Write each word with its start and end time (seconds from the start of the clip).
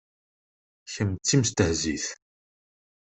Kemm 0.93 1.11
d 1.15 1.21
timestehzit. 1.27 2.05